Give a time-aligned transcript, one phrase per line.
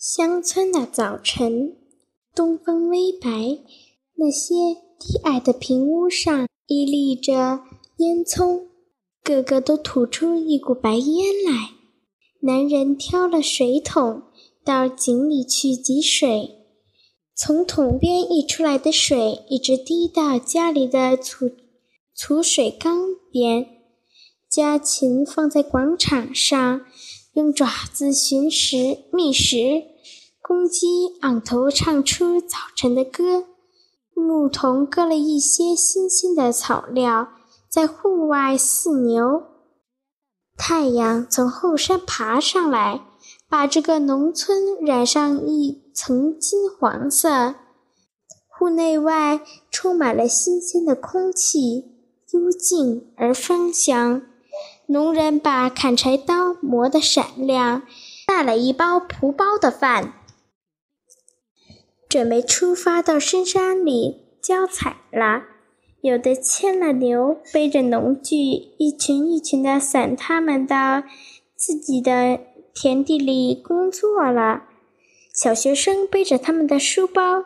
[0.00, 1.76] 乡村的早晨，
[2.34, 3.58] 东风微白，
[4.14, 4.54] 那些
[4.98, 7.60] 低矮的平屋上屹立着
[7.98, 8.62] 烟囱，
[9.22, 11.72] 个个都吐出一股白烟来。
[12.40, 14.22] 男人挑了水桶，
[14.64, 16.64] 到井里去汲水，
[17.36, 21.50] 从桶边溢出来的水一直滴到家里的储
[22.14, 23.66] 储水缸边。
[24.48, 26.86] 家禽放在广场上。
[27.34, 29.84] 用爪子寻食觅食，
[30.42, 30.86] 公鸡
[31.20, 33.44] 昂头唱出早晨的歌，
[34.14, 37.28] 牧童割了一些新鲜的草料，
[37.68, 39.44] 在户外饲牛。
[40.56, 43.06] 太阳从后山爬上来，
[43.48, 47.54] 把这个农村染上一层金黄色。
[48.48, 49.40] 户内外
[49.70, 51.92] 充满了新鲜的空气，
[52.32, 54.22] 幽静而芳香。
[54.92, 57.82] 农人把砍柴刀磨得闪亮，
[58.26, 60.14] 带了一包蒲包的饭，
[62.08, 65.44] 准备出发到深山里交采了。
[66.00, 68.36] 有的牵了牛，背着农具，
[68.78, 71.04] 一群一群的散他们到
[71.54, 72.40] 自己的
[72.74, 74.64] 田地里工作了。
[75.32, 77.44] 小学生背着他们的书包，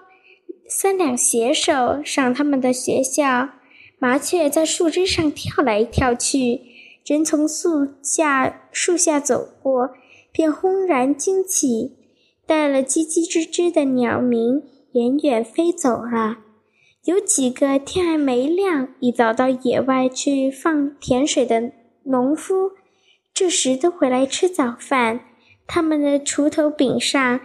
[0.67, 3.50] 三两携手上他们的学校。
[3.98, 6.73] 麻雀在树枝上跳来跳去。
[7.05, 9.91] 人从树下树下走过，
[10.33, 11.97] 便轰然惊起，
[12.47, 16.38] 带了叽叽吱吱的鸟鸣，远远飞走了。
[17.05, 21.72] 有几个天还没亮，已早到野外去放甜水的
[22.05, 22.72] 农夫，
[23.34, 25.20] 这时都回来吃早饭。
[25.66, 27.41] 他们的锄头柄上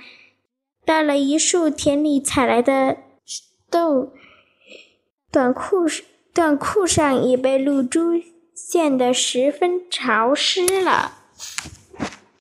[0.85, 2.97] 带了一束田里采来的
[3.69, 4.13] 豆，
[5.29, 5.85] 短裤
[6.33, 8.13] 短裤上也被露珠
[8.71, 11.13] 变得十分潮湿了。